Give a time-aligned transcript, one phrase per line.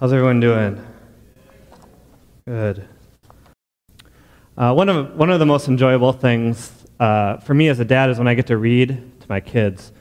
[0.00, 0.82] How's everyone doing?
[2.46, 2.88] Good.
[4.56, 8.08] Uh, one, of, one of the most enjoyable things uh, for me as a dad
[8.08, 8.88] is when I get to read
[9.20, 9.92] to my kids.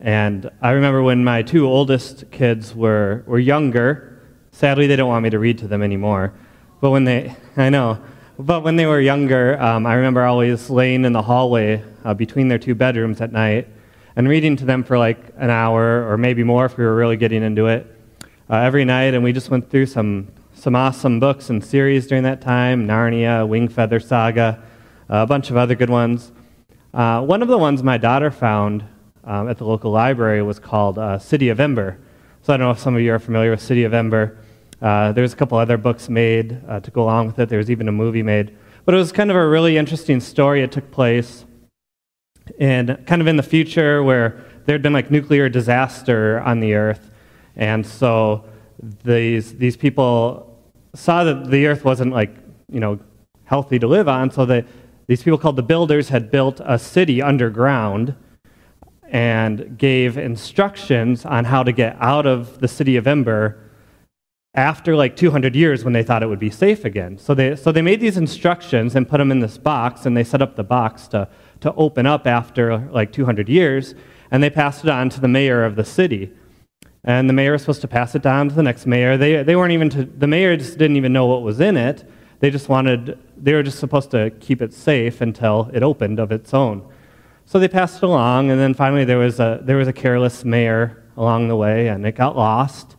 [0.00, 4.20] And I remember when my two oldest kids were, were younger,
[4.50, 6.34] sadly, they don't want me to read to them anymore.
[6.80, 8.02] But when they, I know,
[8.40, 12.48] but when they were younger, um, I remember always laying in the hallway uh, between
[12.48, 13.68] their two bedrooms at night
[14.16, 17.16] and reading to them for like an hour or maybe more if we were really
[17.16, 17.95] getting into it
[18.50, 19.14] uh, every night.
[19.14, 23.46] And we just went through some, some awesome books and series during that time Narnia,
[23.48, 24.62] Wingfeather Saga,
[25.10, 26.32] uh, a bunch of other good ones.
[26.94, 28.84] Uh, one of the ones my daughter found
[29.24, 31.98] um, at the local library was called uh, City of Ember.
[32.42, 34.38] So I don't know if some of you are familiar with City of Ember.
[34.80, 37.48] Uh, there's a couple other books made to go along with it.
[37.48, 38.56] There was even a movie made.
[38.84, 40.62] But it was kind of a really interesting story.
[40.62, 41.44] It took place
[42.58, 46.74] in kind of in the future where there had been like nuclear disaster on the
[46.74, 47.10] earth.
[47.56, 48.44] And so
[49.04, 50.60] these, these people
[50.94, 52.34] saw that the earth wasn't like,
[52.70, 52.98] you know,
[53.44, 54.30] healthy to live on.
[54.30, 54.64] So they,
[55.06, 58.14] these people called the builders had built a city underground
[59.08, 63.62] and gave instructions on how to get out of the city of Ember
[64.54, 67.18] after like 200 years when they thought it would be safe again.
[67.18, 70.24] So they, so they made these instructions and put them in this box, and they
[70.24, 71.28] set up the box to,
[71.60, 73.94] to open up after like 200 years,
[74.30, 76.32] and they passed it on to the mayor of the city.
[77.06, 79.16] And the mayor was supposed to pass it down to the next mayor.
[79.16, 82.08] They, they weren't even, to, the mayor just didn't even know what was in it.
[82.40, 86.32] They just wanted, they were just supposed to keep it safe until it opened of
[86.32, 86.86] its own.
[87.46, 90.44] So they passed it along, and then finally there was a, there was a careless
[90.44, 92.96] mayor along the way, and it got lost.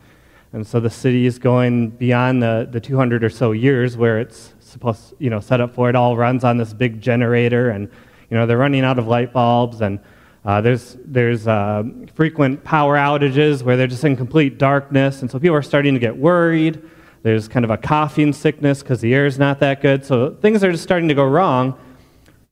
[0.54, 4.54] And so the city is going beyond the, the 200 or so years where it's
[4.60, 5.90] supposed, you know, set up for.
[5.90, 7.90] It all runs on this big generator, and
[8.30, 10.00] you know they're running out of light bulbs, and
[10.48, 11.84] uh, there's there's uh,
[12.16, 16.00] frequent power outages where they're just in complete darkness, and so people are starting to
[16.00, 16.82] get worried.
[17.22, 20.64] There's kind of a coughing sickness because the air is not that good, so things
[20.64, 21.78] are just starting to go wrong.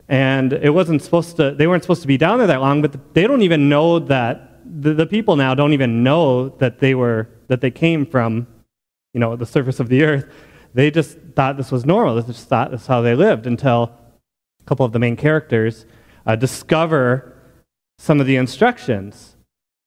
[0.09, 1.51] And it wasn't supposed to.
[1.51, 4.51] They weren't supposed to be down there that long, but they don't even know that.
[4.81, 8.45] The, the people now don't even know that they were that they came from,
[9.13, 10.25] you know, the surface of the earth.
[10.73, 12.15] They just thought this was normal.
[12.15, 13.83] They just thought that's how they lived until
[14.59, 15.85] a couple of the main characters
[16.25, 17.34] uh, discover
[17.97, 19.35] some of the instructions,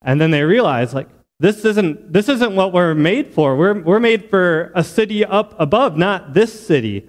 [0.02, 1.08] and then they realize like
[1.40, 3.56] this isn't this isn't what we're made for.
[3.56, 7.08] We're we're made for a city up above, not this city.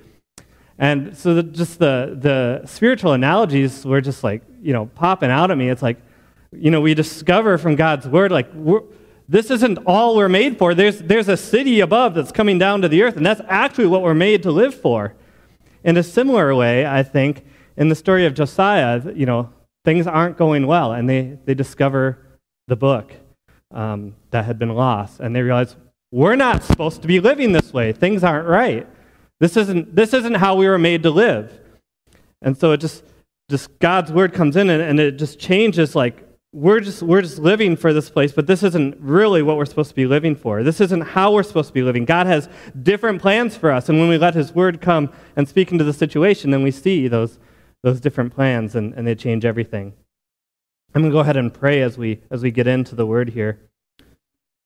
[0.77, 5.51] And so the, just the the spiritual analogies were just like you know popping out
[5.51, 5.69] at me.
[5.69, 5.97] It's like
[6.51, 8.51] you know we discover from God's word like
[9.29, 10.73] this isn't all we're made for.
[10.73, 14.01] There's, there's a city above that's coming down to the earth, and that's actually what
[14.01, 15.13] we're made to live for.
[15.83, 17.45] In a similar way, I think,
[17.77, 19.53] in the story of Josiah, you know,
[19.85, 22.25] things aren't going well, and they, they discover
[22.67, 23.13] the book
[23.71, 25.75] um, that had been lost, and they realize,
[26.11, 27.91] we're not supposed to be living this way.
[27.93, 28.87] Things aren't right.
[29.39, 31.59] This isn't, this isn't how we were made to live.
[32.41, 33.03] And so it just,
[33.49, 37.37] just God's word comes in, and, and it just changes, like, we're just, we're just
[37.37, 40.63] living for this place, but this isn't really what we're supposed to be living for.
[40.63, 42.05] This isn't how we're supposed to be living.
[42.05, 42.49] God has
[42.81, 45.93] different plans for us, and when we let His Word come and speak into the
[45.93, 47.37] situation, then we see those,
[47.83, 49.93] those different plans, and, and they change everything.
[50.93, 53.29] I'm going to go ahead and pray as we, as we get into the Word
[53.29, 53.59] here.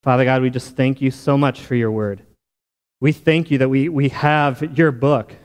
[0.03, 2.24] Father God, we just thank you so much for your Word.
[3.01, 5.35] We thank you that we, we have your book.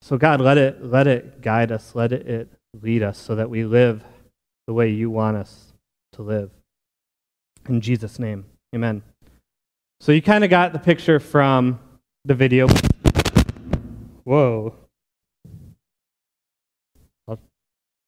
[0.00, 2.48] So, God, let it, let it guide us, let it, it
[2.80, 4.02] lead us so that we live
[4.66, 5.72] the way you want us
[6.14, 6.50] to live.
[7.68, 8.44] In Jesus' name,
[8.74, 9.02] amen.
[10.00, 11.78] So you kind of got the picture from
[12.24, 12.66] the video.
[14.24, 14.81] Whoa.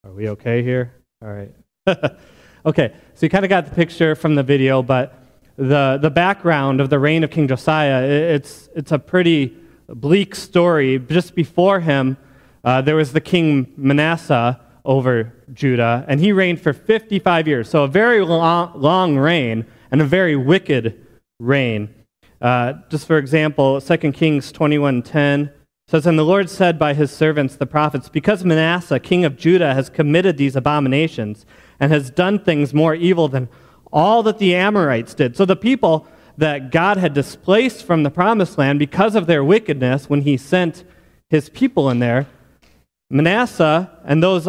[0.05, 0.95] Are we okay here?
[1.23, 1.53] All right.
[2.67, 5.23] okay, so you kind of got the picture from the video, but
[5.57, 9.57] the, the background of the reign of King Josiah, it's, it's a pretty
[9.89, 10.99] bleak story.
[10.99, 12.17] Just before him,
[12.65, 17.69] uh, there was the king Manasseh, over Judah, and he reigned for 55 years.
[17.71, 21.07] So a very long, long reign and a very wicked
[21.41, 21.95] reign.
[22.41, 25.51] Uh, just for example, 2 Kings 21:10
[25.89, 29.75] says, "And the Lord said by his servants the prophets, because Manasseh, king of Judah,
[29.75, 31.45] has committed these abominations
[31.79, 33.49] and has done things more evil than
[33.93, 38.59] all that the Amorites did." So the people that God had displaced from the promised
[38.59, 40.85] land because of their wickedness when he sent
[41.31, 42.27] his people in there,
[43.11, 44.49] Manasseh and those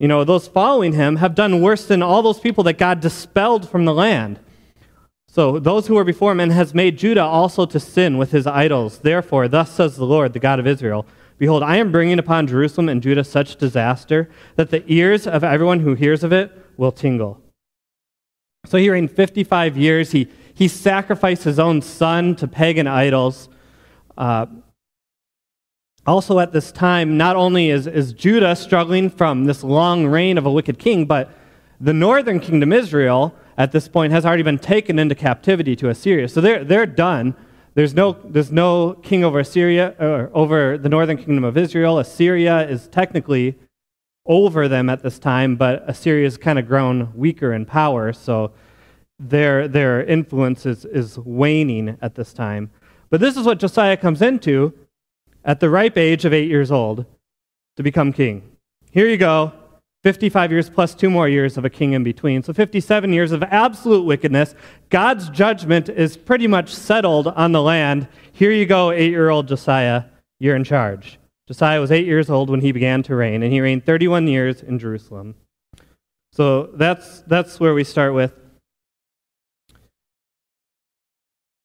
[0.00, 3.68] you know, those following him have done worse than all those people that God dispelled
[3.68, 4.40] from the land.
[5.32, 8.48] So those who were before him and has made Judah also to sin with his
[8.48, 8.98] idols.
[8.98, 11.06] Therefore, thus says the Lord, the God of Israel,
[11.38, 15.80] Behold, I am bringing upon Jerusalem and Judah such disaster that the ears of everyone
[15.80, 17.40] who hears of it will tingle.
[18.66, 20.10] So he reigned 55 years.
[20.10, 23.48] He, He sacrificed his own son to pagan idols.
[24.18, 24.46] Uh,
[26.06, 30.44] also, at this time, not only is, is Judah struggling from this long reign of
[30.44, 31.30] a wicked king, but
[31.80, 36.30] the northern kingdom, Israel, at this point has already been taken into captivity to Assyria.
[36.30, 37.36] So they're, they're done.
[37.74, 41.98] There's no, there's no king over Assyria or over the northern kingdom of Israel.
[41.98, 43.58] Assyria is technically
[44.24, 48.52] over them at this time, but Assyria has kind of grown weaker in power, so
[49.18, 52.70] their, their influence is, is waning at this time.
[53.10, 54.72] But this is what Josiah comes into
[55.44, 57.04] at the ripe age of eight years old
[57.76, 58.56] to become king.
[58.90, 59.52] Here you go
[60.02, 62.42] 55 years plus two more years of a king in between.
[62.42, 64.54] So 57 years of absolute wickedness.
[64.88, 68.08] God's judgment is pretty much settled on the land.
[68.32, 70.04] Here you go, eight year old Josiah,
[70.38, 71.18] you're in charge.
[71.46, 74.62] Josiah was eight years old when he began to reign, and he reigned 31 years
[74.62, 75.34] in Jerusalem.
[76.32, 78.32] So that's, that's where we start with.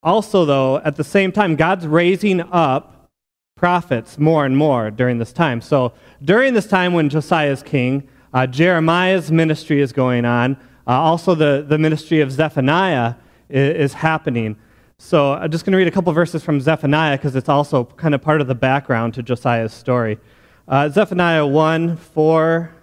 [0.02, 3.10] Also, though, at the same time, God's raising up
[3.56, 5.62] prophets more and more during this time.
[5.62, 5.94] So
[6.24, 10.58] during this time when Josiah is king, uh, Jeremiah's ministry is going on.
[10.86, 13.16] Uh, also, the, the ministry of Zephaniah
[13.50, 14.58] is, is happening.
[15.00, 18.14] So I'm just going to read a couple verses from Zephaniah because it's also kind
[18.14, 20.20] of part of the background to Josiah's story.
[20.68, 22.76] Uh, Zephaniah 1 4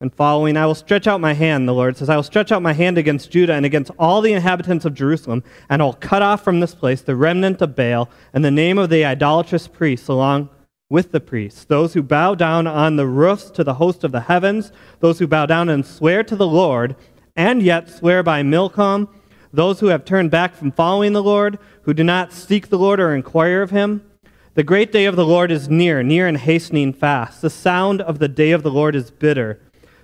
[0.00, 2.62] and following I will stretch out my hand, the Lord says, I will stretch out
[2.62, 6.22] my hand against Judah and against all the inhabitants of Jerusalem, and I will cut
[6.22, 10.08] off from this place the remnant of Baal and the name of the idolatrous priests
[10.08, 10.48] along
[10.92, 14.20] with the priests, those who bow down on the roofs to the host of the
[14.20, 16.94] heavens, those who bow down and swear to the Lord,
[17.34, 19.08] and yet swear by Milcom,
[19.54, 23.00] those who have turned back from following the Lord, who do not seek the Lord
[23.00, 24.04] or inquire of him.
[24.52, 27.40] The great day of the Lord is near, near and hastening fast.
[27.40, 29.60] The sound of the day of the Lord is bitter.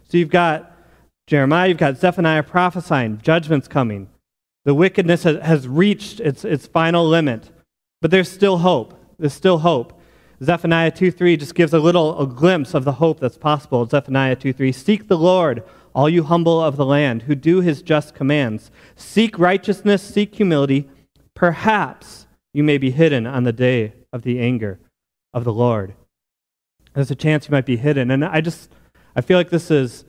[0.08, 0.74] So you've got
[1.26, 4.08] Jeremiah, you've got Zephaniah prophesying, judgment's coming.
[4.64, 7.50] The wickedness has reached its, its final limit,
[8.00, 8.94] but there's still hope.
[9.18, 9.97] There's still hope.
[10.42, 13.84] Zephaniah 2:3 just gives a little a glimpse of the hope that's possible.
[13.86, 15.64] Zephaniah 2:3 Seek the Lord,
[15.94, 18.70] all you humble of the land, who do his just commands.
[18.94, 20.88] Seek righteousness, seek humility.
[21.34, 24.78] Perhaps you may be hidden on the day of the anger
[25.34, 25.94] of the Lord.
[26.94, 28.10] There's a chance you might be hidden.
[28.10, 28.70] And I just
[29.16, 30.04] I feel like this is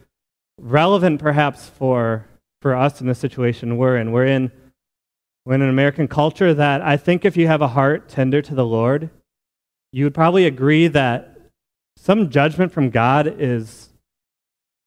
[0.60, 2.28] relevant perhaps for
[2.62, 4.12] for us in the situation we're in.
[4.12, 4.52] We're in
[5.46, 8.54] we're in an American culture that I think if you have a heart tender to
[8.54, 9.10] the Lord,
[9.92, 11.36] you would probably agree that
[11.98, 13.90] some judgment from God is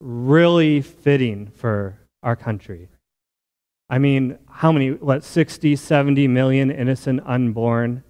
[0.01, 2.89] really fitting for our country.
[3.89, 8.05] I mean, how many, what, 60, 70 million innocent unborn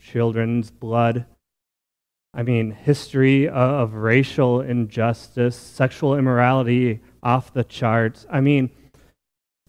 [0.00, 1.26] children's blood?
[2.32, 8.26] I mean, history of racial injustice, sexual immorality off the charts.
[8.30, 8.70] I mean,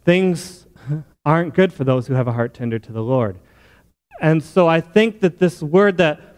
[0.04, 0.68] things
[1.25, 3.39] aren't good for those who have a heart tender to the Lord.
[4.19, 6.35] And so I think that this word that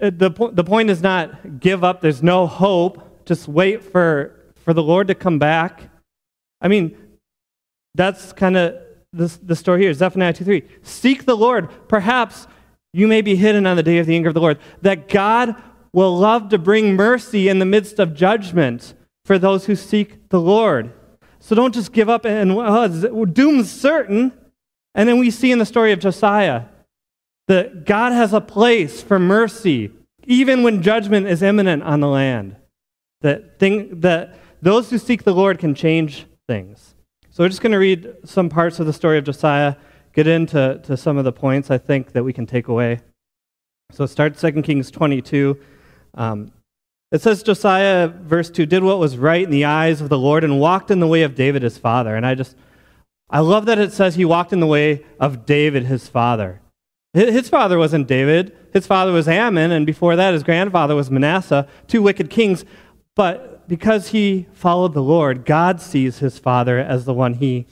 [0.00, 4.72] uh, the, the point is not give up, there's no hope, just wait for, for
[4.72, 5.82] the Lord to come back.
[6.60, 6.96] I mean,
[7.94, 8.76] that's kind of
[9.12, 9.92] the, the story here.
[9.92, 10.62] Zephaniah 2 3.
[10.82, 11.68] Seek the Lord.
[11.88, 12.46] Perhaps
[12.92, 14.58] you may be hidden on the day of the anger of the Lord.
[14.82, 15.56] That God
[15.92, 20.40] will love to bring mercy in the midst of judgment for those who seek the
[20.40, 20.92] Lord.
[21.40, 24.32] So don't just give up and well, doom's certain.
[24.98, 26.64] And then we see in the story of Josiah
[27.46, 29.92] that God has a place for mercy,
[30.26, 32.56] even when judgment is imminent on the land.
[33.20, 36.96] That, thing, that those who seek the Lord can change things.
[37.30, 39.76] So we're just going to read some parts of the story of Josiah,
[40.14, 42.98] get into to some of the points I think that we can take away.
[43.92, 45.60] So start 2 Kings 22.
[46.14, 46.50] Um,
[47.12, 50.42] it says Josiah, verse 2, did what was right in the eyes of the Lord
[50.42, 52.16] and walked in the way of David his father.
[52.16, 52.56] And I just,
[53.30, 56.60] I love that it says he walked in the way of David his father.
[57.12, 58.56] His father wasn't David.
[58.72, 62.64] His father was Amon, and before that, his grandfather was Manasseh, two wicked kings.
[63.16, 67.66] But because he followed the Lord, God sees his father as the one he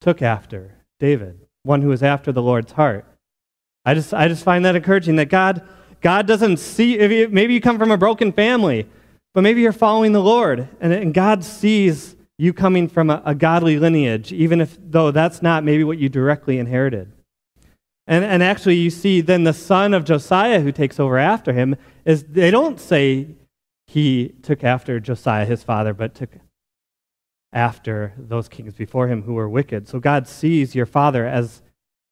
[0.00, 3.04] took after, David, one who was after the Lord's heart.
[3.84, 5.66] I just, I just find that encouraging that God,
[6.00, 8.86] God doesn't see, if maybe you come from a broken family,
[9.34, 13.34] but maybe you're following the Lord, and, and God sees you coming from a, a
[13.34, 17.12] godly lineage, even if though that's not maybe what you directly inherited.
[18.06, 21.76] And, and actually, you see then the son of Josiah who takes over after him
[22.06, 23.28] is they don't say
[23.86, 26.30] he took after Josiah, his father, but took
[27.52, 29.86] after those kings before him who were wicked.
[29.86, 31.60] So God sees your father as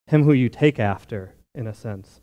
[0.05, 2.21] him who you take after, in a sense.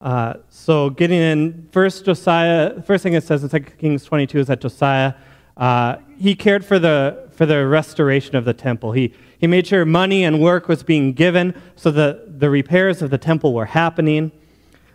[0.00, 4.46] Uh, so getting in, first Josiah, first thing it says in 2 Kings 22 is
[4.46, 5.14] that Josiah
[5.58, 8.92] uh, he cared for the, for the restoration of the temple.
[8.92, 13.10] He, he made sure money and work was being given so that the repairs of
[13.10, 14.32] the temple were happening.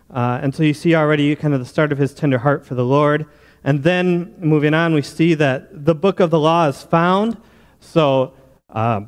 [0.10, 2.76] Uh, and so you see already kind of the start of his tender heart for
[2.76, 3.26] the Lord.
[3.64, 7.38] And then moving on, we see that the book of the law is found.
[7.80, 8.34] So
[8.70, 9.02] uh,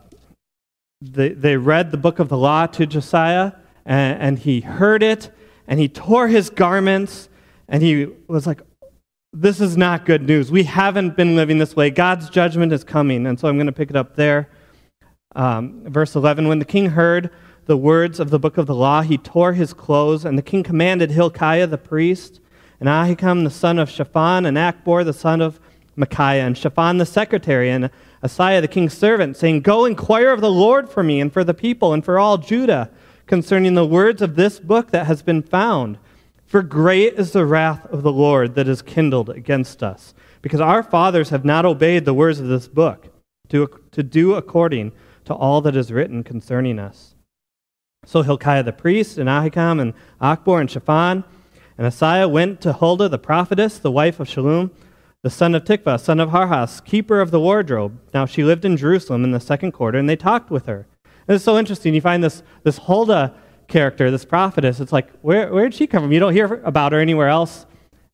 [1.01, 3.53] they, they read the book of the law to Josiah,
[3.85, 5.29] and, and he heard it,
[5.67, 7.29] and he tore his garments,
[7.67, 8.61] and he was like,
[9.37, 10.49] This is not good news.
[10.49, 11.89] We haven't been living this way.
[11.89, 13.27] God's judgment is coming.
[13.27, 14.47] And so I'm going to pick it up there.
[15.35, 17.29] Um, verse 11 When the king heard
[17.65, 20.63] the words of the book of the law, he tore his clothes, and the king
[20.63, 22.39] commanded Hilkiah the priest,
[22.79, 25.59] and Ahikam the son of Shaphan, and Achbor the son of
[25.97, 27.89] Micaiah, and Shaphan the secretary, and
[28.23, 31.53] Asaiah the king's servant, saying, Go inquire of the Lord for me and for the
[31.53, 32.89] people and for all Judah
[33.27, 35.97] concerning the words of this book that has been found.
[36.55, 40.83] For great is the wrath of the Lord that is kindled against us, because our
[40.83, 43.09] fathers have not obeyed the words of this book
[43.49, 44.93] to, to do according
[45.25, 47.13] to all that is written concerning us.
[48.05, 51.25] So Hilkiah the priest, and Ahikam, and Achbor, and Shaphan,
[51.77, 54.71] and Asaiah went to Huldah the prophetess, the wife of Shallum,
[55.23, 57.99] the son of Tikvah, son of Harhas, keeper of the wardrobe.
[58.13, 60.87] Now she lived in Jerusalem in the second quarter, and they talked with her.
[61.27, 61.93] And it's so interesting.
[61.93, 63.35] You find this, this Huldah
[63.67, 64.79] character, this prophetess.
[64.79, 66.11] It's like, where, where did she come from?
[66.11, 67.65] You don't hear about her anywhere else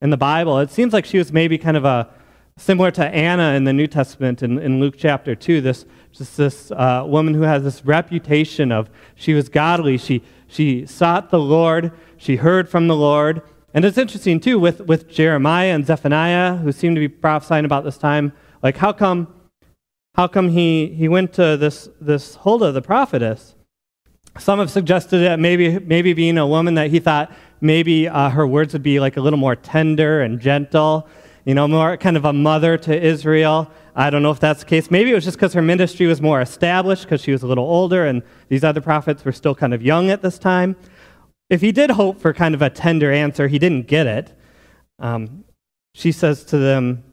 [0.02, 0.60] in the Bible.
[0.60, 2.10] It seems like she was maybe kind of a
[2.58, 6.72] similar to Anna in the New Testament in, in Luke chapter 2, this, just this
[6.72, 9.98] uh, woman who has this reputation of she was godly.
[9.98, 13.42] She, she sought the Lord, she heard from the Lord,
[13.74, 17.86] and it's interesting, too, with, with Jeremiah and Zephaniah, who seem to be prophesying about
[17.86, 18.34] this time.
[18.62, 19.34] Like, how come,
[20.16, 23.56] how come he, he went to this, this Huldah, the prophetess?
[24.38, 28.48] Some have suggested that maybe, maybe being a woman that he thought maybe uh, her
[28.48, 31.08] words would be like a little more tender and gentle,
[31.46, 33.72] you know, more kind of a mother to Israel.
[33.96, 34.90] I don't know if that's the case.
[34.90, 37.66] Maybe it was just because her ministry was more established because she was a little
[37.66, 40.76] older and these other prophets were still kind of young at this time
[41.52, 44.34] if he did hope for kind of a tender answer, he didn't get it.
[45.00, 45.44] Um,
[45.94, 47.04] she says to them,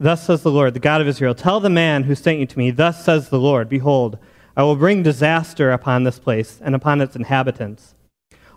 [0.00, 2.58] Thus says the Lord, the God of Israel, tell the man who sent you to
[2.58, 4.18] me, Thus says the Lord, Behold,
[4.56, 7.94] I will bring disaster upon this place and upon its inhabitants.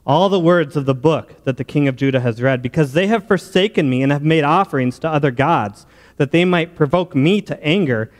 [0.05, 3.07] All the words of the book that the king of Judah has read, because they
[3.07, 5.85] have forsaken me and have made offerings to other gods,
[6.17, 8.11] that they might provoke me to anger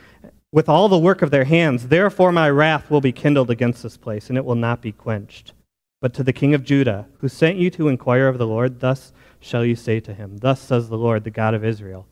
[0.50, 1.88] with all the work of their hands.
[1.88, 5.52] Therefore, my wrath will be kindled against this place, and it will not be quenched.
[6.00, 9.12] But to the king of Judah, who sent you to inquire of the Lord, thus
[9.38, 12.06] shall you say to him, Thus says the Lord, the God of Israel,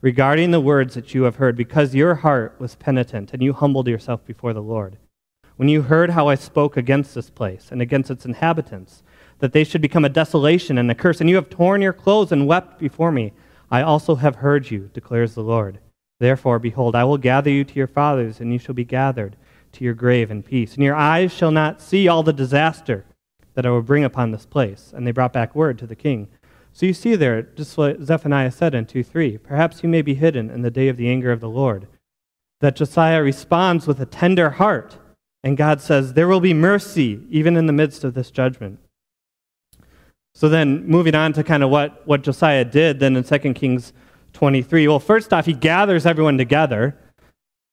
[0.00, 3.86] regarding the words that you have heard, because your heart was penitent, and you humbled
[3.86, 4.96] yourself before the Lord.
[5.60, 9.02] When you heard how I spoke against this place and against its inhabitants,
[9.40, 12.32] that they should become a desolation and a curse, and you have torn your clothes
[12.32, 13.34] and wept before me,
[13.70, 15.78] I also have heard you, declares the Lord.
[16.18, 19.36] Therefore, behold, I will gather you to your fathers, and you shall be gathered
[19.72, 20.76] to your grave in peace.
[20.76, 23.04] And your eyes shall not see all the disaster
[23.52, 24.94] that I will bring upon this place.
[24.96, 26.28] And they brought back word to the king.
[26.72, 30.14] So you see there, just what Zephaniah said in 2 3, perhaps you may be
[30.14, 31.86] hidden in the day of the anger of the Lord.
[32.60, 34.96] That Josiah responds with a tender heart,
[35.42, 38.78] and God says, There will be mercy even in the midst of this judgment.
[40.34, 43.92] So then, moving on to kind of what, what Josiah did then in 2 Kings
[44.32, 44.88] 23.
[44.88, 46.96] Well, first off, he gathers everyone together.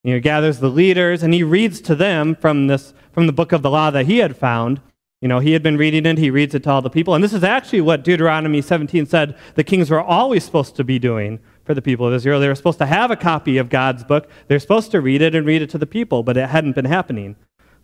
[0.03, 3.51] You know, gathers the leaders, and he reads to them from, this, from the book
[3.51, 4.81] of the law that he had found.
[5.21, 7.15] You know, he had been reading it, he reads it to all the people.
[7.15, 10.99] And this is actually what Deuteronomy 17 said the kings were always supposed to be
[10.99, 12.39] doing for the people of Israel.
[12.39, 15.35] They were supposed to have a copy of God's book, they're supposed to read it
[15.35, 17.35] and read it to the people, but it hadn't been happening.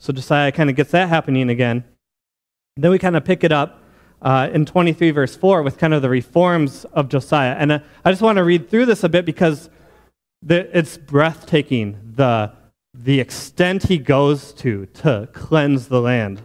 [0.04, 1.86] So Josiah kind of gets that happening again.
[2.76, 3.82] Then we kind of pick it up
[4.22, 7.56] uh, in 23, verse 4, with kind of the reforms of Josiah.
[7.58, 9.70] And uh, I just want to read through this a bit because
[10.42, 12.52] the, it's breathtaking the,
[12.94, 16.42] the extent he goes to to cleanse the land.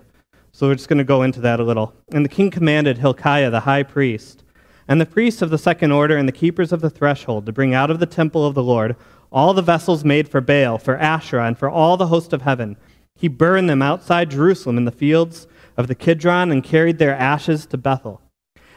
[0.52, 1.96] So we're just going to go into that a little.
[2.12, 4.44] And the king commanded Hilkiah, the high priest,
[4.86, 7.74] and the priests of the second order and the keepers of the threshold to bring
[7.74, 8.94] out of the temple of the Lord
[9.30, 12.76] all the vessels made for Baal, for Asherah, and for all the host of heaven.
[13.18, 15.46] He burned them outside Jerusalem in the fields
[15.76, 18.22] of the Kidron and carried their ashes to Bethel.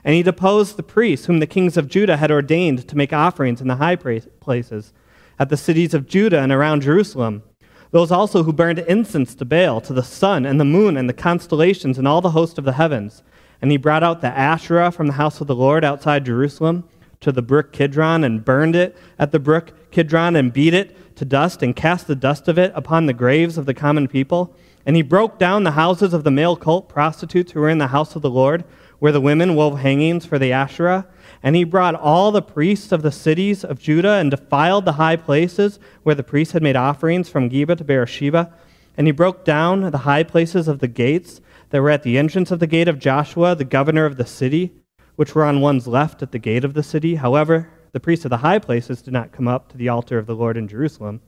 [0.03, 3.61] And he deposed the priests whom the kings of Judah had ordained to make offerings
[3.61, 4.93] in the high places
[5.39, 7.43] at the cities of Judah and around Jerusalem
[7.91, 11.13] those also who burned incense to Baal, to the sun and the moon and the
[11.13, 13.21] constellations and all the host of the heavens.
[13.61, 16.85] And he brought out the Asherah from the house of the Lord outside Jerusalem
[17.21, 21.25] to the brook Kidron and burned it at the brook Kidron and beat it to
[21.25, 24.55] dust and cast the dust of it upon the graves of the common people.
[24.85, 27.87] And he broke down the houses of the male cult prostitutes who were in the
[27.87, 28.63] house of the Lord,
[28.97, 31.05] where the women wove hangings for the Asherah.
[31.43, 35.15] And he brought all the priests of the cities of Judah and defiled the high
[35.15, 38.51] places where the priests had made offerings from Geba to Beersheba.
[38.97, 42.49] And he broke down the high places of the gates that were at the entrance
[42.49, 44.73] of the gate of Joshua, the governor of the city,
[45.15, 47.15] which were on one's left at the gate of the city.
[47.15, 50.25] However, the priests of the high places did not come up to the altar of
[50.25, 51.21] the Lord in Jerusalem,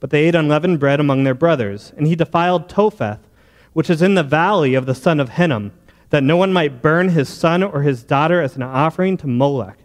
[0.00, 1.92] but they ate unleavened bread among their brothers.
[1.96, 3.20] And he defiled Topheth,
[3.72, 5.72] which is in the valley of the son of Hinnom,
[6.10, 9.78] that no one might burn his son or his daughter as an offering to Molech.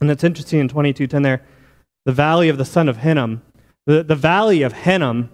[0.00, 1.42] And it's interesting in 22:10 there,
[2.04, 3.42] the valley of the son of Hinnom.
[3.86, 5.30] The, the valley of Hinnom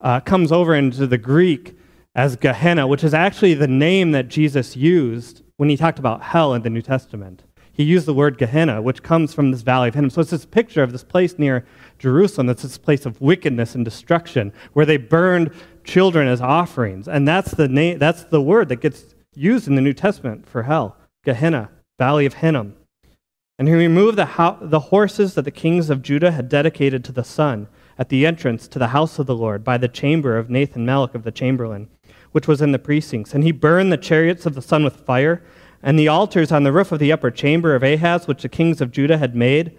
[0.00, 1.76] uh, comes over into the Greek
[2.14, 6.54] as Gehenna, which is actually the name that Jesus used when he talked about hell
[6.54, 7.42] in the New Testament.
[7.72, 10.10] He used the word Gehenna, which comes from this valley of Hinnom.
[10.10, 11.66] So it's this picture of this place near
[11.98, 15.50] Jerusalem that's this place of wickedness and destruction where they burned
[15.82, 17.08] children as offerings.
[17.08, 20.62] And that's the, name, that's the word that gets used in the New Testament for
[20.62, 22.76] hell Gehenna, valley of Hinnom.
[23.58, 27.12] And he removed the, ho- the horses that the kings of Judah had dedicated to
[27.12, 27.68] the sun
[27.98, 31.14] at the entrance to the house of the Lord by the chamber of Nathan Melech
[31.14, 31.88] of the chamberlain
[32.34, 33.32] which was in the precincts.
[33.32, 35.40] And he burned the chariots of the sun with fire,
[35.84, 38.80] and the altars on the roof of the upper chamber of Ahaz, which the kings
[38.80, 39.78] of Judah had made,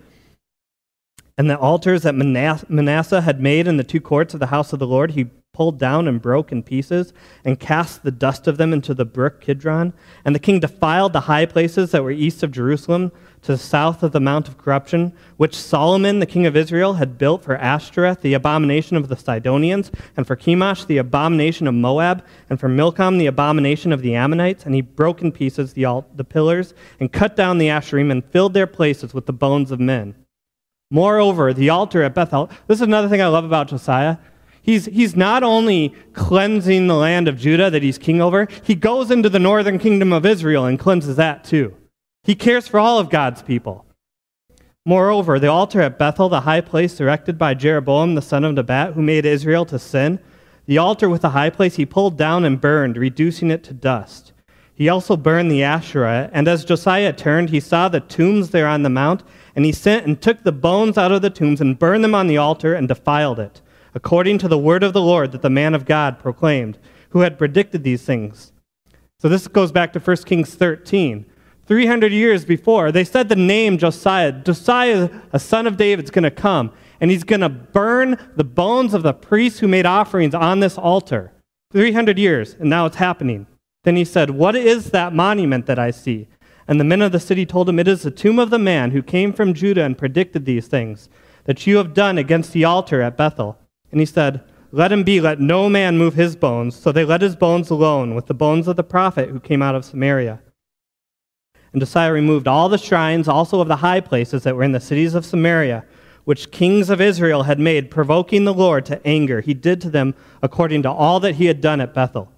[1.37, 4.79] and the altars that Manasseh had made in the two courts of the house of
[4.79, 7.13] the Lord, he pulled down and broke in pieces,
[7.45, 9.93] and cast the dust of them into the brook Kidron.
[10.25, 14.01] And the king defiled the high places that were east of Jerusalem, to the south
[14.01, 18.21] of the Mount of Corruption, which Solomon, the king of Israel, had built for Ashtoreth,
[18.21, 23.17] the abomination of the Sidonians, and for Chemosh, the abomination of Moab, and for Milcom,
[23.17, 24.65] the abomination of the Ammonites.
[24.65, 28.25] And he broke in pieces the, alt- the pillars, and cut down the Asherim, and
[28.25, 30.15] filled their places with the bones of men.
[30.89, 34.17] Moreover, the altar at Bethel, this is another thing I love about Josiah.
[34.65, 39.11] He's, he's not only cleansing the land of Judah that he's king over, he goes
[39.11, 41.77] into the northern kingdom of Israel and cleanses that too.
[42.23, 43.85] He cares for all of God's people.
[44.83, 48.93] Moreover, the altar at Bethel, the high place erected by Jeroboam the son of Nebat,
[48.93, 50.17] who made Israel to sin,
[50.65, 54.33] the altar with the high place he pulled down and burned, reducing it to dust.
[54.73, 58.81] He also burned the Asherah, and as Josiah turned, he saw the tombs there on
[58.81, 59.21] the mount,
[59.55, 62.25] and he sent and took the bones out of the tombs and burned them on
[62.25, 63.61] the altar and defiled it,
[63.95, 66.77] according to the word of the Lord that the man of God proclaimed,
[67.09, 68.51] who had predicted these things.
[69.19, 71.25] So this goes back to 1 Kings 13.
[71.65, 74.31] 300 years before, they said the name Josiah.
[74.33, 78.43] Josiah, a son of David, is going to come, and he's going to burn the
[78.43, 81.31] bones of the priests who made offerings on this altar.
[81.71, 83.47] 300 years, and now it's happening.
[83.83, 86.27] Then he said, What is that monument that I see?
[86.67, 88.91] And the men of the city told him, It is the tomb of the man
[88.91, 91.09] who came from Judah and predicted these things,
[91.45, 93.57] that you have done against the altar at Bethel.
[93.95, 96.75] And he said, Let him be, let no man move his bones.
[96.75, 99.73] So they let his bones alone with the bones of the prophet who came out
[99.73, 100.41] of Samaria.
[101.71, 104.81] And Josiah removed all the shrines, also of the high places that were in the
[104.81, 105.85] cities of Samaria,
[106.25, 109.39] which kings of Israel had made, provoking the Lord to anger.
[109.39, 112.29] He did to them according to all that he had done at Bethel.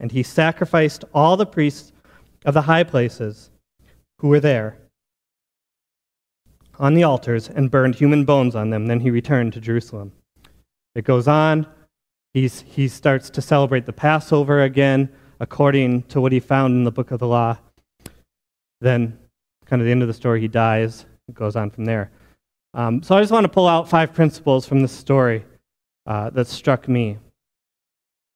[0.00, 1.92] And he sacrificed all the priests
[2.46, 3.50] of the high places
[4.20, 4.78] who were there
[6.78, 8.86] on the altars and burned human bones on them.
[8.86, 10.12] Then he returned to Jerusalem.
[10.94, 11.66] It goes on.
[12.34, 16.92] He's, he starts to celebrate the Passover again according to what he found in the
[16.92, 17.58] book of the law.
[18.80, 19.18] Then,
[19.66, 21.06] kind of the end of the story, he dies.
[21.28, 22.10] It goes on from there.
[22.74, 25.44] Um, so I just want to pull out five principles from this story
[26.06, 27.18] uh, that struck me.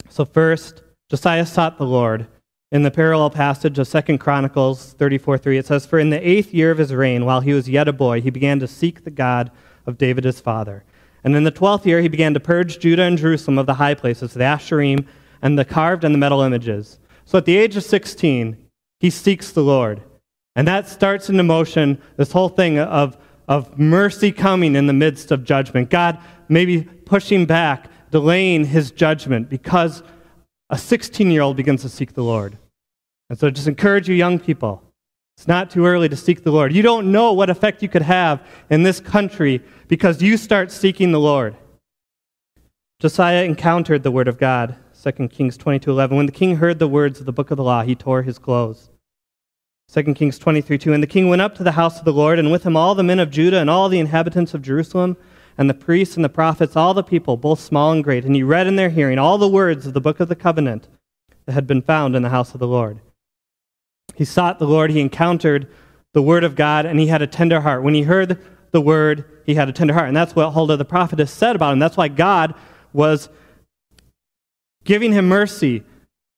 [0.09, 2.27] So first, Josiah sought the Lord.
[2.73, 6.53] In the parallel passage of 2 Chronicles 34 3, it says, For in the eighth
[6.53, 9.11] year of his reign, while he was yet a boy, he began to seek the
[9.11, 9.53] God
[9.87, 10.85] of David his father.
[11.27, 13.95] And in the twelfth year, he began to purge Judah and Jerusalem of the high
[13.95, 15.05] places, the Asherim,
[15.43, 17.01] and the carved and the metal images.
[17.25, 18.57] So at the age of 16,
[19.01, 20.05] he seeks the Lord.
[20.55, 25.33] And that starts into motion this whole thing of, of mercy coming in the midst
[25.33, 25.91] of judgment.
[25.91, 26.17] God
[26.49, 30.05] maybe pushing back, delaying his judgment because
[30.71, 32.57] a 16 year old begins to seek the Lord.
[33.31, 34.81] And so just encourage you, young people.
[35.37, 36.72] It's not too early to seek the Lord.
[36.72, 41.12] You don't know what effect you could have in this country because you start seeking
[41.12, 41.57] the Lord.
[43.01, 46.16] Josiah encountered the word of God, 2 Kings 22:11.
[46.16, 48.38] When the king heard the words of the book of the law, he tore his
[48.38, 48.88] clothes.
[49.92, 50.94] 2 Kings 23 2.
[50.94, 52.94] And the king went up to the house of the Lord, and with him all
[52.94, 55.18] the men of Judah and all the inhabitants of Jerusalem,
[55.59, 58.25] and the priests and the prophets, all the people, both small and great.
[58.25, 60.88] And he read in their hearing all the words of the book of the covenant
[61.44, 63.01] that had been found in the house of the Lord.
[64.17, 65.69] He sought the Lord, he encountered
[66.13, 67.83] the word of God, and he had a tender heart.
[67.83, 70.09] When he heard the word, he had a tender heart.
[70.09, 71.79] And that's what Huldah the prophetess said about him.
[71.79, 72.55] That's why God
[72.93, 73.29] was
[74.85, 75.83] giving him mercy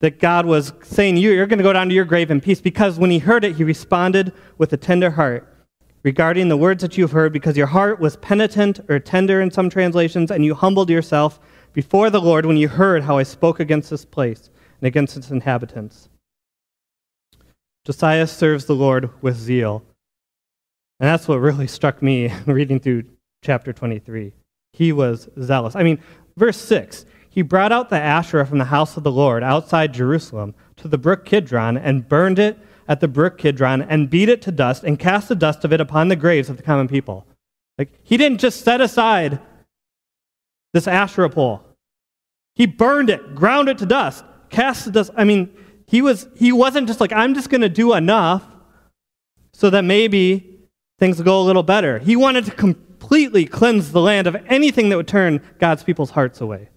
[0.01, 2.99] that God was saying, You're going to go down to your grave in peace, because
[2.99, 5.55] when he heard it, he responded with a tender heart
[6.03, 9.69] regarding the words that you've heard, because your heart was penitent or tender in some
[9.69, 11.41] translations, and you humbled yourself
[11.73, 15.31] before the Lord when you heard how I spoke against this place and against its
[15.31, 16.09] inhabitants.
[17.89, 19.83] Josiah serves the Lord with zeal.
[21.01, 23.05] And that's what really struck me reading through
[23.43, 24.35] chapter 23.
[24.75, 25.75] He was zealous.
[25.75, 25.99] I mean,
[26.37, 30.55] verse 6 He brought out the Asherah from the house of the Lord outside Jerusalem
[30.77, 34.53] to the brook Kidron and burned it at the brook Kidron and beat it to
[34.53, 37.27] dust and cast the dust of it upon the graves of the common people.
[37.79, 39.41] Like, he didn't just set aside
[40.75, 41.65] this Asherah pole,
[42.55, 45.11] he burned it, ground it to dust, cast the dust.
[45.17, 45.49] I mean,
[45.89, 48.45] he, was, he wasn't just like, I'm just going to do enough
[49.55, 50.61] so that maybe
[50.99, 51.99] things will go a little better.
[51.99, 56.43] He wanted to completely cleanse the land of anything that would turn God's people's hearts
[56.43, 56.69] away.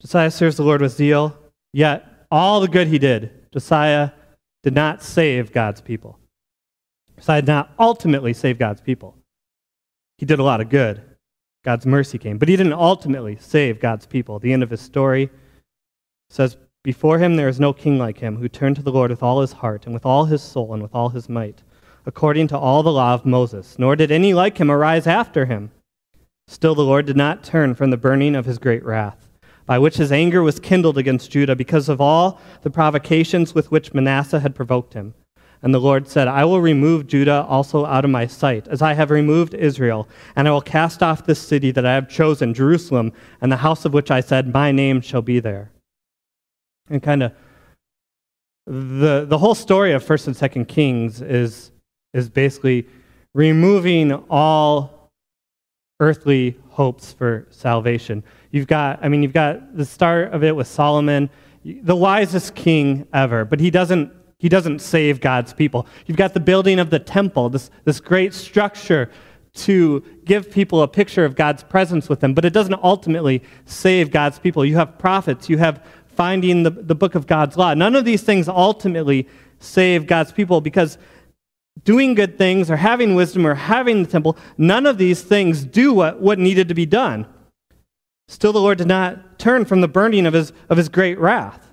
[0.00, 1.36] Josiah serves the Lord with zeal,
[1.74, 4.12] yet all the good he did, Josiah
[4.62, 6.18] did not save God's people.
[7.16, 9.14] Josiah did not ultimately save God's people.
[10.16, 11.02] He did a lot of good.
[11.64, 14.38] God's mercy came, but he didn't ultimately save God's people.
[14.38, 15.28] The end of his story
[16.28, 19.22] says, Before him there is no king like him, who turned to the Lord with
[19.22, 21.62] all his heart, and with all his soul, and with all his might,
[22.04, 23.78] according to all the law of Moses.
[23.78, 25.70] Nor did any like him arise after him.
[26.48, 29.26] Still the Lord did not turn from the burning of his great wrath
[29.66, 33.92] by which his anger was kindled against Judah because of all the provocations with which
[33.92, 35.14] Manasseh had provoked him.
[35.62, 38.94] And the Lord said, I will remove Judah also out of my sight, as I
[38.94, 43.12] have removed Israel, and I will cast off this city that I have chosen, Jerusalem,
[43.40, 45.72] and the house of which I said, My name shall be there.
[46.88, 47.32] And kind of
[48.66, 51.70] the, the whole story of 1st and 2nd Kings is,
[52.12, 52.86] is basically
[53.34, 55.10] removing all
[56.00, 58.22] earthly hopes for salvation.
[58.50, 61.30] You've got, I mean, you've got the start of it with Solomon,
[61.64, 65.86] the wisest king ever, but he doesn't, he doesn't save God's people.
[66.06, 69.10] You've got the building of the temple, this, this great structure
[69.54, 74.10] to give people a picture of God's presence with them, but it doesn't ultimately save
[74.10, 74.64] God's people.
[74.64, 75.82] You have prophets, you have
[76.16, 77.74] finding the, the book of God's law.
[77.74, 80.98] None of these things ultimately save God's people because
[81.84, 85.92] doing good things or having wisdom or having the temple, none of these things do
[85.92, 87.26] what, what needed to be done.
[88.28, 91.70] Still, the Lord did not turn from the burning of his, of his great wrath.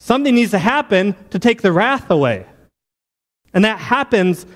[0.00, 2.46] Something needs to happen to take the wrath away.
[3.52, 4.46] And that happens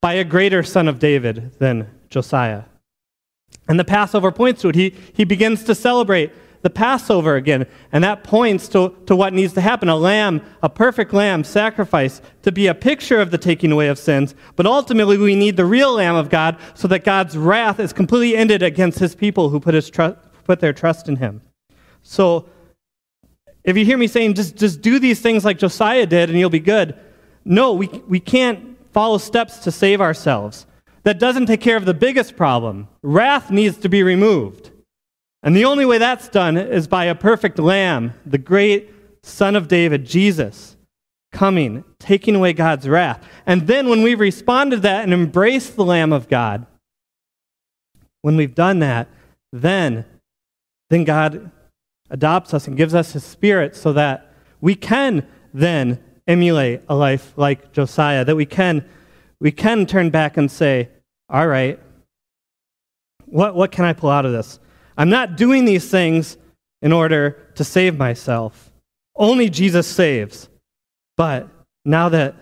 [0.00, 2.64] by a greater son of David than Josiah.
[3.68, 4.74] And the Passover points to it.
[4.74, 7.66] He, he begins to celebrate the Passover again.
[7.92, 12.20] And that points to, to what needs to happen a lamb, a perfect lamb sacrifice
[12.42, 14.34] to be a picture of the taking away of sins.
[14.56, 18.36] But ultimately, we need the real Lamb of God so that God's wrath is completely
[18.36, 21.42] ended against his people who put, his tr- put their trust in him.
[22.02, 22.48] So,
[23.64, 26.48] if you hear me saying just, just do these things like Josiah did and you'll
[26.48, 26.98] be good,
[27.44, 30.66] no, we, we can't follow steps to save ourselves.
[31.02, 32.88] That doesn't take care of the biggest problem.
[33.02, 34.70] Wrath needs to be removed.
[35.42, 38.90] And the only way that's done is by a perfect lamb, the great
[39.22, 40.76] Son of David, Jesus,
[41.32, 43.22] coming, taking away God's wrath.
[43.46, 46.66] And then when we've responded to that and embraced the Lamb of God,
[48.22, 49.08] when we've done that,
[49.52, 50.04] then,
[50.90, 51.50] then God
[52.10, 57.32] adopts us and gives us his spirit so that we can then emulate a life
[57.36, 58.84] like Josiah, that we can,
[59.40, 60.88] we can turn back and say,
[61.30, 61.78] all right,
[63.26, 64.58] what, what can I pull out of this?
[64.98, 66.36] I'm not doing these things
[66.82, 68.72] in order to save myself.
[69.14, 70.48] Only Jesus saves.
[71.16, 71.48] But
[71.84, 72.34] now that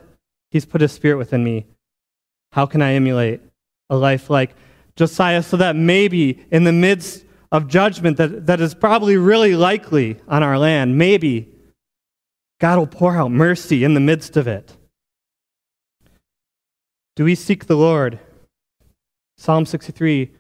[0.51, 1.67] He's put His Spirit within me,
[2.53, 3.43] how can I emulate
[3.91, 4.55] a life like
[4.97, 10.17] Josiah so that maybe in the midst of judgment that, that is probably really likely
[10.27, 11.53] on our land, maybe
[12.59, 14.75] God will pour out mercy in the midst of it?
[17.17, 18.19] Do we seek the Lord?
[19.37, 20.31] Psalm 63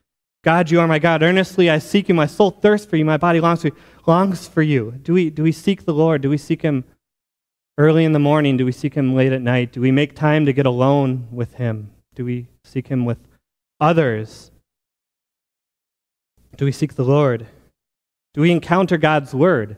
[0.46, 1.24] God, you are my God.
[1.24, 2.14] Earnestly I seek you.
[2.14, 3.04] My soul thirsts for you.
[3.04, 3.76] My body longs for you.
[4.06, 4.92] Longs for you.
[5.02, 6.22] Do we, do we seek the Lord?
[6.22, 6.84] Do we seek him
[7.78, 8.56] early in the morning?
[8.56, 9.72] Do we seek him late at night?
[9.72, 11.90] Do we make time to get alone with him?
[12.14, 13.18] Do we seek him with
[13.80, 14.52] others?
[16.56, 17.48] Do we seek the Lord?
[18.32, 19.76] Do we encounter God's word?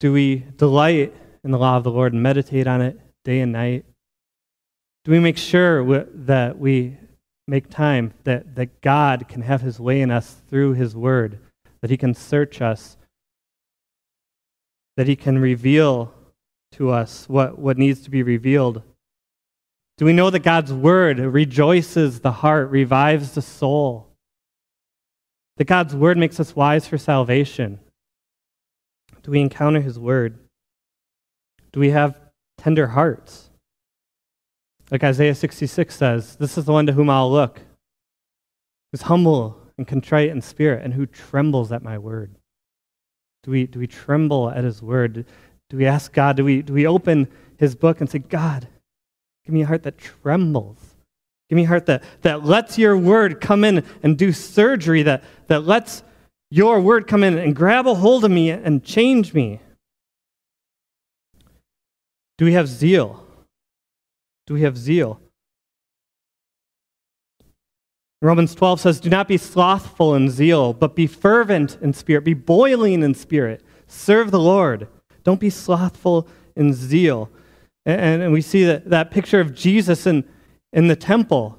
[0.00, 3.52] Do we delight in the law of the Lord and meditate on it day and
[3.52, 3.86] night?
[5.06, 6.98] Do we make sure that we
[7.50, 11.40] make time that, that God can have his way in us through his word,
[11.82, 12.96] that he can search us,
[14.96, 16.14] that he can reveal
[16.72, 18.82] to us what, what needs to be revealed.
[19.98, 24.06] Do we know that God's word rejoices the heart, revives the soul?
[25.56, 27.80] That God's word makes us wise for salvation?
[29.24, 30.38] Do we encounter his word?
[31.72, 32.18] Do we have
[32.56, 33.49] tender hearts?
[34.90, 37.60] Like Isaiah 66 says, This is the one to whom I'll look,
[38.90, 42.34] who's humble and contrite in spirit, and who trembles at my word.
[43.44, 45.24] Do we, do we tremble at his word?
[45.70, 46.36] Do we ask God?
[46.36, 48.68] Do we, do we open his book and say, God,
[49.46, 50.78] give me a heart that trembles?
[51.48, 55.24] Give me a heart that, that lets your word come in and do surgery, that,
[55.46, 56.02] that lets
[56.50, 59.60] your word come in and grab a hold of me and change me?
[62.38, 63.26] Do we have zeal?
[64.46, 65.20] Do we have zeal?
[68.22, 72.34] Romans 12 says, Do not be slothful in zeal, but be fervent in spirit, be
[72.34, 73.62] boiling in spirit.
[73.86, 74.88] Serve the Lord.
[75.24, 77.30] Don't be slothful in zeal.
[77.86, 80.28] And, and we see that, that picture of Jesus in,
[80.72, 81.58] in the temple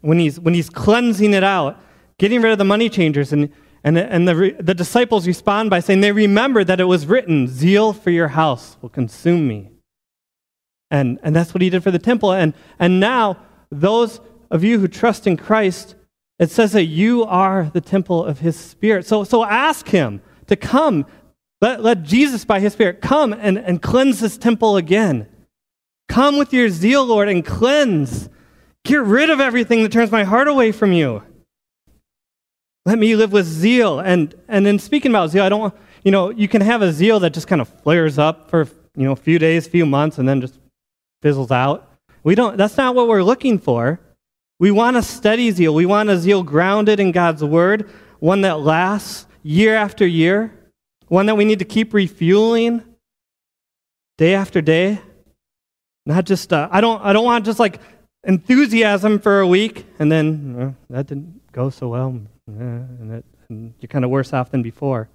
[0.00, 1.80] when he's, when he's cleansing it out,
[2.18, 3.32] getting rid of the money changers.
[3.32, 3.50] And,
[3.84, 7.92] and, and the, the disciples respond by saying, They remember that it was written, Zeal
[7.92, 9.70] for your house will consume me.
[10.92, 12.32] And, and that's what he did for the temple.
[12.32, 13.38] And, and now,
[13.70, 15.94] those of you who trust in Christ,
[16.38, 19.06] it says that you are the temple of his spirit.
[19.06, 21.06] So, so ask him to come.
[21.62, 25.26] Let, let Jesus, by his spirit, come and, and cleanse this temple again.
[26.10, 28.28] Come with your zeal, Lord, and cleanse.
[28.84, 31.22] Get rid of everything that turns my heart away from you.
[32.84, 33.98] Let me live with zeal.
[33.98, 35.74] And, and in speaking about zeal, I don't want,
[36.04, 39.04] you know, you can have a zeal that just kind of flares up for, you
[39.06, 40.58] know, a few days, few months, and then just
[41.22, 41.88] fizzles out.
[42.22, 44.00] We don't, that's not what we're looking for.
[44.58, 45.74] We want a steady zeal.
[45.74, 47.88] We want a zeal grounded in God's word,
[48.20, 50.52] one that lasts year after year,
[51.08, 52.84] one that we need to keep refueling
[54.18, 55.00] day after day.
[56.06, 57.80] Not just, uh, I, don't, I don't want just like
[58.24, 63.24] enthusiasm for a week and then uh, that didn't go so well uh, and, it,
[63.48, 65.08] and you're kind of worse off than before.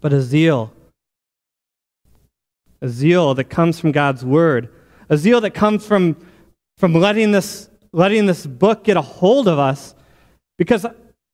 [0.00, 0.72] But a zeal
[2.80, 4.68] a zeal that comes from God's word,
[5.08, 6.16] a zeal that comes from,
[6.78, 9.94] from letting, this, letting this book get a hold of us.
[10.58, 10.86] Because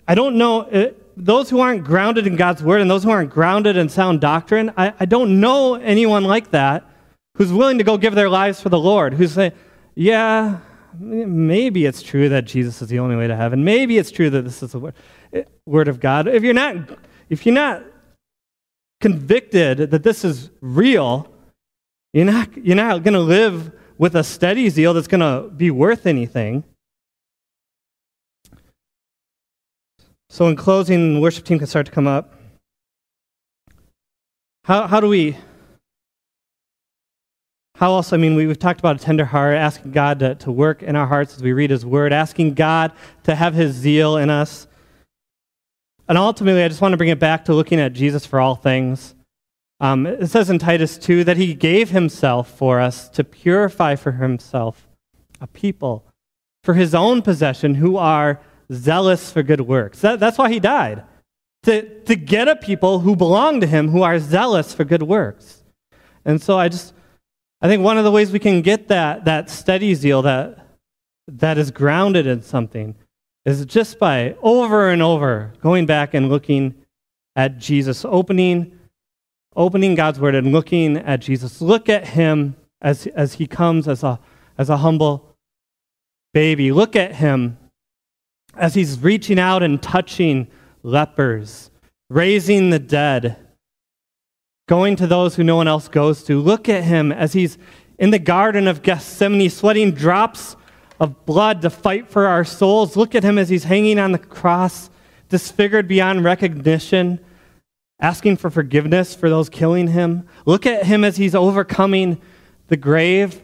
[0.08, 3.10] I don't know, it, uh, those who aren't grounded in God's word and those who
[3.10, 6.84] aren't grounded in sound doctrine, I, I don't know anyone like that
[7.36, 9.52] who's willing to go give their lives for the Lord, who's saying,
[9.94, 10.58] yeah,
[10.98, 13.64] maybe it's true that Jesus is the only way to heaven.
[13.64, 14.94] Maybe it's true that this is the word,
[15.32, 16.28] eh, word of God.
[16.28, 16.76] If you're not,
[17.30, 17.82] if you're not
[19.00, 21.32] convicted that this is real,
[22.16, 25.70] you're not, you're not going to live with a steady zeal that's going to be
[25.70, 26.64] worth anything.
[30.30, 32.32] So, in closing, the worship team can start to come up.
[34.64, 35.36] How, how do we,
[37.74, 40.50] how else, I mean, we, have talked about a tender heart, asking God to, to
[40.50, 42.92] work in our hearts as we read His Word, asking God
[43.24, 44.66] to have His zeal in us.
[46.08, 48.54] And ultimately, I just want to bring it back to looking at Jesus for all
[48.54, 49.15] things.
[49.78, 54.12] Um, it says in Titus 2 that he gave himself for us to purify for
[54.12, 54.88] himself
[55.40, 56.04] a people
[56.64, 58.40] for his own possession who are
[58.72, 60.00] zealous for good works.
[60.00, 61.04] That, that's why he died,
[61.62, 65.62] to, to get a people who belong to him who are zealous for good works.
[66.24, 66.92] And so I just,
[67.60, 70.66] I think one of the ways we can get that, that steady zeal that,
[71.28, 72.96] that is grounded in something
[73.44, 76.74] is just by over and over going back and looking
[77.36, 78.76] at Jesus, opening
[79.56, 81.60] opening God's word and looking at Jesus.
[81.60, 84.20] Look at him as, as he comes as a,
[84.58, 85.34] as a humble
[86.34, 86.70] baby.
[86.70, 87.56] Look at him
[88.54, 90.48] as he's reaching out and touching
[90.82, 91.70] lepers,
[92.08, 93.36] raising the dead,
[94.68, 96.40] going to those who no one else goes to.
[96.40, 97.58] Look at him as he's
[97.98, 100.56] in the Garden of Gethsemane, sweating drops
[101.00, 102.96] of blood to fight for our souls.
[102.96, 104.90] Look at him as he's hanging on the cross,
[105.28, 107.20] disfigured beyond recognition
[108.00, 110.28] asking for forgiveness for those killing him.
[110.44, 112.20] Look at him as he's overcoming
[112.68, 113.42] the grave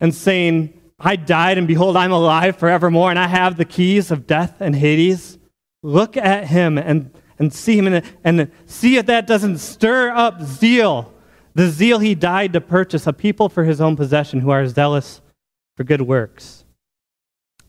[0.00, 4.26] and saying, I died, and behold, I'm alive forevermore, and I have the keys of
[4.26, 5.38] death and Hades.
[5.82, 10.42] Look at him and, and see him and, and see if that doesn't stir up
[10.42, 11.12] zeal,
[11.54, 15.20] the zeal he died to purchase, a people for his own possession who are zealous
[15.76, 16.64] for good works.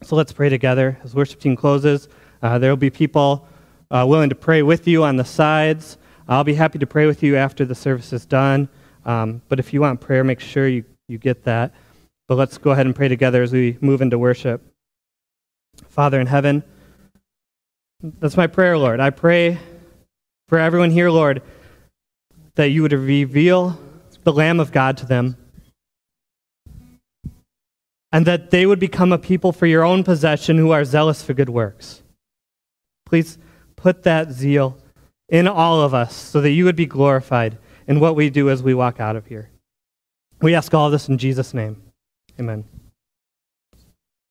[0.01, 2.07] So let's pray together as worship team closes.
[2.41, 3.47] Uh, there will be people
[3.91, 5.97] uh, willing to pray with you on the sides.
[6.29, 8.69] I'll be happy to pray with you after the service is done.
[9.03, 11.73] Um, but if you want prayer, make sure you, you get that.
[12.27, 14.61] But let's go ahead and pray together as we move into worship.
[15.87, 16.63] Father in heaven,
[18.19, 18.99] that's my prayer, Lord.
[18.99, 19.57] I pray
[20.47, 21.41] for everyone here, Lord,
[22.53, 23.79] that you would reveal
[24.23, 25.35] the Lamb of God to them
[28.11, 31.33] and that they would become a people for your own possession who are zealous for
[31.33, 32.03] good works.
[33.07, 33.39] Please
[33.75, 34.77] put that zeal
[35.29, 38.63] in all of us so that you would be glorified in what we do as
[38.63, 39.49] we walk out of here.
[40.41, 41.81] We ask all this in Jesus' name.
[42.39, 42.63] Amen.